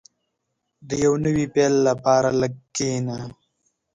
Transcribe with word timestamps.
•د 0.87 0.89
یو 1.03 1.13
نوي 1.25 1.45
پیل 1.53 1.73
لپاره 1.87 2.29
لږ 2.41 2.53
کښېنه. 2.75 3.17